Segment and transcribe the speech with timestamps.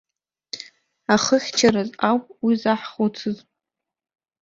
[1.13, 3.37] Ахыхьчараз ауп уи заҳхәыцыз.